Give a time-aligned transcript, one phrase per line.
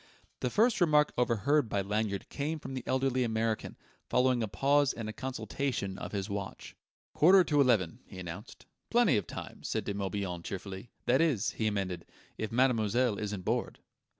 [0.39, 3.77] The first remark overheard by Lanyard came from the elderly American,
[4.09, 6.75] following a pause and a consultation of his watch.
[7.13, 8.65] "Quarter to eleven," he announced.
[8.89, 10.89] "Plenty of time," said De Morbihan cheerfully.
[11.05, 12.07] "That is," he amended,
[12.39, 13.77] "if mademoiselle isn't bored